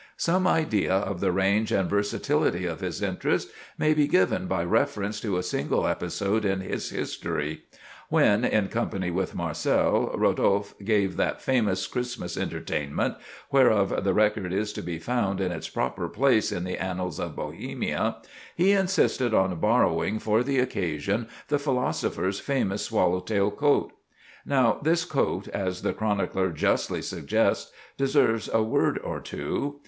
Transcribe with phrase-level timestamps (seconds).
[0.17, 5.21] Some idea of the range and versatility of his interests may be given by reference
[5.21, 7.65] to a single episode in his history.
[8.09, 13.13] When, in company with Marcel, Rodolphe gave that famous Christmas entertainment,
[13.51, 17.35] whereof the record is to be found in its proper place in the annals of
[17.35, 18.15] Bohemia,
[18.55, 23.93] he insisted on borrowing for the occasion the philosopher's famous swallowtail coat.
[24.47, 29.79] Now, this coat, as the chronicler justly suggests, deserves a word or two.